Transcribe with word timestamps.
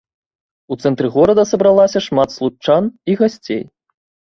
У 0.73 0.77
цэнтры 0.85 1.07
горада 1.17 1.43
сабралася 1.51 2.03
шмат 2.07 2.29
случчан 2.39 2.91
і 3.09 3.21
гасцей. 3.23 3.63